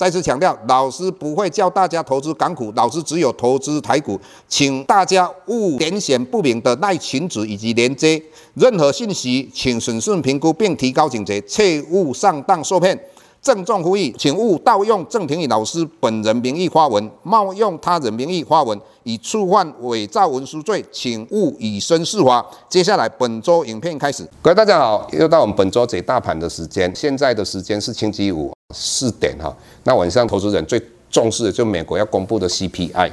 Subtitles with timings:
[0.00, 4.18] 再次强调，老师不会教大家投资港股，老师只有投资台股，
[4.48, 8.18] 请大家勿点选不明的赖群组以及连接，
[8.54, 12.98] 任何信息请审慎评估并提高警觉，切勿上当受骗。
[13.42, 22.42] 郑重呼吁，请勿盗用郑庭宇老师本人名义发文，冒用他人名义发文，以触犯伪造文书罪，请勿以身试法。
[22.70, 28.50] 接下来本周影片开始，各位大家好，又到我们本周解大盘的时间，现在的时间是星期五。
[28.72, 33.10] 四点哈，那晚上投资人最重视的就是美国要公布的 CPI。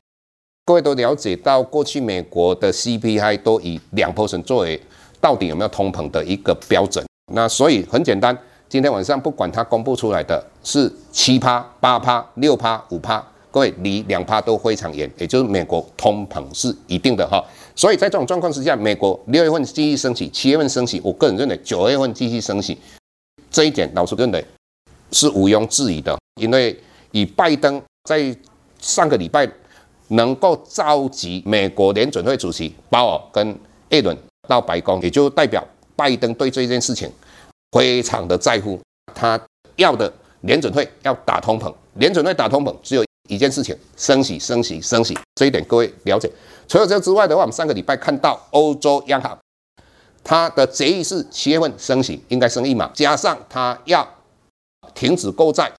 [0.65, 4.79] 各位都了解到，过去美国的 CPI 都以两 percent 作为
[5.21, 7.05] 到底有没有通膨的一个标准。
[7.33, 17.41] 那所以很简单，今天晚上不管它公布出来的是七趴、八趴、六趴、五趴，各位离两趴都非常远，也就是美国通膨是一定的哈。
[17.73, 22.77] 所以在这种状况之下，美国六月份继续升息，七月份升息，我个人认为九月份继续升息，
[23.49, 24.45] 这一点老实认为。
[25.11, 26.77] 是毋庸置疑的，因为
[27.11, 28.35] 以拜登在
[28.79, 29.49] 上个礼拜
[30.09, 33.57] 能够召集美国联准会主席鲍尔跟
[33.89, 34.15] 艾伦
[34.47, 37.11] 到白宫，也就代表拜登对这件事情
[37.71, 38.79] 非常的在乎。
[39.15, 39.39] 他
[39.77, 45.17] 要的联准会要打通膨，联准会打通膨只有一件事情：升息、升息、升息。
[45.35, 46.29] 这一点各位了解。
[46.67, 49.37] 除了这之外的话，我们上个礼拜看到欧洲央行，
[50.23, 54.07] 它的决议是七月份升息，应该升一码，加上它要。
[54.93, 55.71] 停止购债，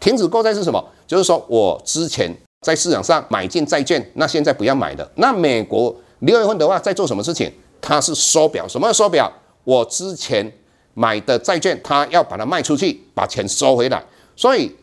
[0.00, 0.82] 停止购债是什么？
[1.06, 5.10] 就是说我之前在市场上买进债券，那现在不要买了。
[5.16, 7.52] 那美国六月份的话在做什么事情？
[7.80, 9.32] 它是缩表，什么缩表？
[9.64, 10.50] 我之前
[10.94, 14.04] 买的债券，它要把它卖出去，把钱收回来。
[14.34, 14.74] 所以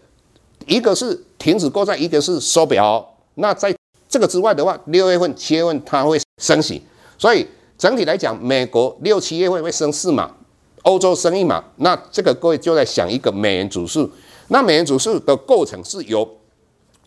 [0.67, 3.16] 一个是停止购债，一个是缩表。
[3.35, 3.75] 那在
[4.07, 6.81] 这个之外的话，六月份、七月份它会升息。
[7.17, 7.45] 所以
[7.78, 10.31] 整体来讲，美国六七月份会升四码。
[10.83, 14.09] 欧洲生意嘛，那这个各位就在想一个美元指数。
[14.49, 16.29] 那美元指数的构成是由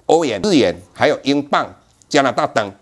[0.07, 1.73] 欧元、日元、还有英镑、
[2.09, 2.73] 加拿大等。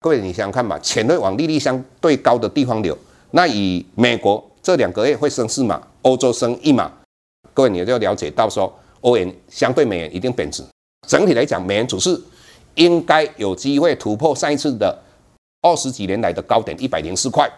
[0.00, 2.96] 各位你想想看吧，钱会往利率相对高的地方流。
[3.30, 6.90] 那以美国这两个月会升四码，欧洲升一码，
[7.54, 10.62] 各位你就了解到说，欧元相对美元一定贬值。
[11.06, 12.20] 整体来讲，美元指数
[12.74, 14.98] 应该有机会突破上一次的
[15.62, 17.48] 二十几年来的高点一百零四块。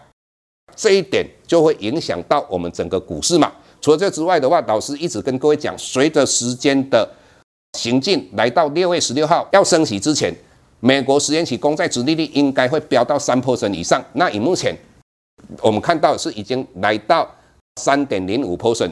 [0.75, 3.51] 这一点就会影响到我们整个股市嘛。
[3.79, 7.07] 除了这之外的话，老师一直跟各位讲，随着时间的
[7.77, 10.33] 行进，来到六月十六号要升息之前，
[10.79, 14.03] 美国十年期公债殖利率应该会飙到三 percent 以上。
[14.13, 14.75] 那以目前
[15.61, 17.29] 我们看到是已经来到
[17.79, 18.91] 三点零五 percent，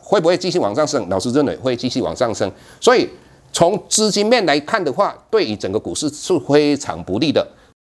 [0.00, 1.08] 会不会继续往上升？
[1.08, 2.50] 老师认为会继续往上升。
[2.80, 3.08] 所以
[3.52, 7.46] 从资金面来看的话，对于整个股市是非常不利的。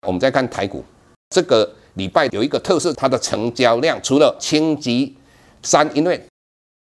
[0.08, 0.84] 我们再看台股
[1.30, 1.70] 这个。
[1.96, 5.16] 礼拜有一个特色，它的成交量除了轻级
[5.64, 6.22] 三，因为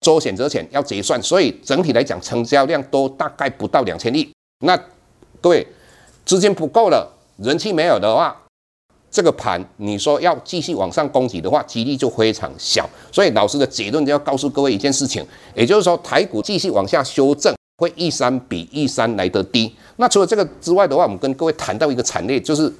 [0.00, 4.28] 周选择权要结算，所以整体来讲成交量都大概不到两千亿。
[4.65, 4.76] 那
[5.41, 5.66] 各位
[6.25, 8.37] 资金不够了，人气没有的话，
[9.10, 12.88] 这个盘你说要继续往上攻击的话，几率就非常小。
[13.12, 19.75] 所以老师的结论就要告诉各位一件事情，也就是说台股继续往下修正，会一三比一三来得低。
[19.97, 22.72] 那除了这个之外的话，我们跟各位谈到一个产业，就是。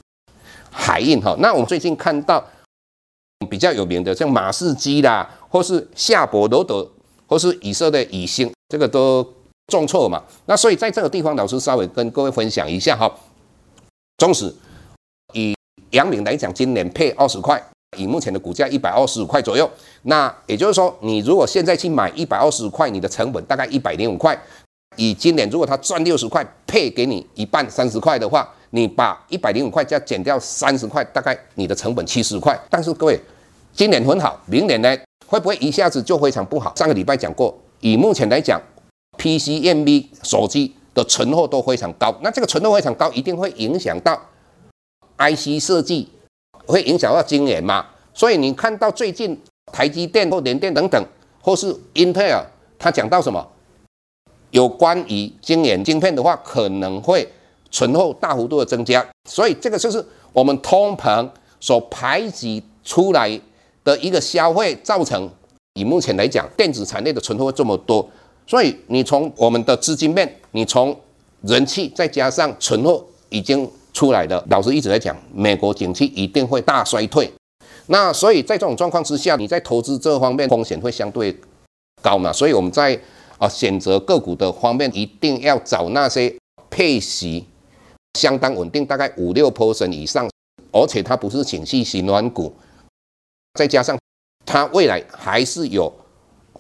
[0.77, 2.45] 海运哈，那我们最近看到
[3.49, 6.87] 比较有名的，像马士基啦，或是夏伯罗德，
[7.29, 9.27] 或是以色列以星，这个都
[9.69, 10.21] 重挫嘛。
[10.47, 13.11] 那所以在这个地方，老师稍微跟各位分享一下哈。
[14.19, 14.53] 中时
[15.33, 15.55] 以
[15.91, 17.63] 阳明来讲，今年配二十块，
[17.97, 19.71] 以目前的股价一百二十五块左右。
[20.03, 24.37] 那也就是说，你如果现在去买一百二十五块，你的成本大概一百零五块。
[24.97, 28.53] 以今年如果他赚六十块，配给你一半三十块的话。
[28.75, 32.59] 你把一百零五块加减掉三十块，大概你的成本七十块。
[32.69, 33.17] 但是各位，
[33.73, 34.99] 今年很好，明年呢
[35.29, 36.75] 会不会一下子就非常不好？
[36.75, 38.61] 上个礼拜讲过，以目前来讲
[39.17, 44.21] ，PCMB 手机的存货都非常高，那这个存货非常高，一定会影响到
[45.19, 46.09] IC 设计，
[46.67, 47.87] 会影响到晶圆嘛。
[48.13, 49.41] 所以你看到最近
[49.73, 51.01] 台积电或联电等等，
[51.41, 52.45] 或是英特尔，
[52.77, 53.49] 他讲到什么？
[54.51, 57.29] 有关于晶圆晶片的话，可能会。
[57.75, 61.29] 存货大幅度的增加，所以这个就是我们通膨
[61.59, 63.29] 所排挤出来
[63.83, 65.29] 的一个消费，造成
[65.75, 68.09] 以目前来讲，电子产业的存货这么多，
[68.47, 70.97] 所以你从我们的资金面，你从
[71.41, 74.41] 人气再加上存货已经出来的。
[74.49, 77.29] 老师一直在讲，美国景气一定会大衰退。
[77.89, 81.37] 那所以在这种状况之下，你在投资这方面风险会相对
[82.01, 82.33] 高嘛？
[82.33, 82.97] 所以我们在
[83.39, 86.33] 啊选择个股的方面，一定要找那些
[86.71, 87.45] 配息
[88.19, 90.29] 相当稳定，大概五六 percent 以上，
[90.73, 92.53] 而且它不是景气型软股，
[93.55, 93.99] 再加上
[94.47, 95.93] 它未来还是有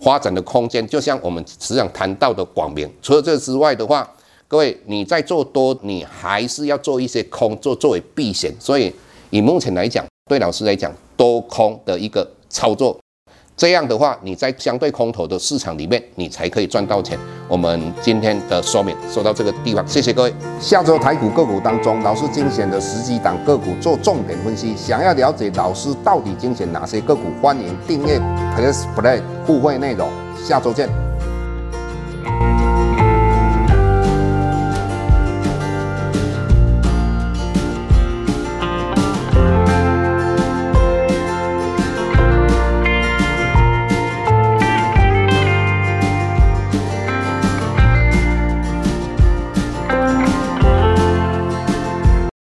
[0.00, 0.86] 发展的空间。
[0.86, 4.08] 就像我们时常谈到的广明，除了这之外的话，
[4.48, 8.52] 各位你在做多，你还是要做一些空做作为避险。
[8.58, 8.92] 所以
[9.30, 12.98] 以目前来讲，对老师来讲，多空的一个操作，
[13.56, 17.16] 这样的话，你在相对空头的市场里面，你才可以赚到钱。
[17.46, 20.34] 我们今天的说明说到这个地方，谢谢各位。
[20.60, 24.74] 下周台股个股当中，老师精选的十几档个股做重点分析。
[24.76, 28.18] 想要了解老师到底精选哪些个股，欢迎订阅
[28.56, 30.08] Plus Play 互惠内容。
[30.44, 31.03] 下周见。